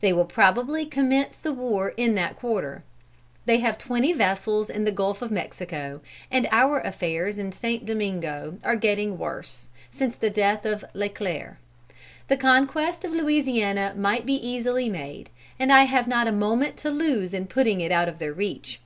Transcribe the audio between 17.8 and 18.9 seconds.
it out of their reach.